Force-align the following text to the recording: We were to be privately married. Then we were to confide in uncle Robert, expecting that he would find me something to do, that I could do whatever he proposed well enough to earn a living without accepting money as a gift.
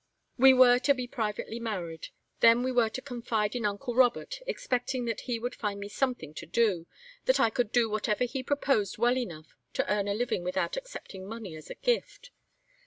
We 0.35 0.51
were 0.51 0.79
to 0.79 0.95
be 0.95 1.05
privately 1.05 1.59
married. 1.59 2.07
Then 2.39 2.63
we 2.63 2.71
were 2.71 2.89
to 2.89 3.03
confide 3.03 3.55
in 3.55 3.67
uncle 3.67 3.93
Robert, 3.93 4.39
expecting 4.47 5.05
that 5.05 5.19
he 5.29 5.37
would 5.37 5.53
find 5.53 5.79
me 5.79 5.89
something 5.89 6.33
to 6.33 6.47
do, 6.47 6.87
that 7.25 7.39
I 7.39 7.51
could 7.51 7.71
do 7.71 7.87
whatever 7.87 8.23
he 8.23 8.41
proposed 8.41 8.97
well 8.97 9.15
enough 9.15 9.55
to 9.73 9.87
earn 9.93 10.07
a 10.07 10.15
living 10.15 10.43
without 10.43 10.75
accepting 10.75 11.27
money 11.27 11.55
as 11.55 11.69
a 11.69 11.75
gift. 11.75 12.31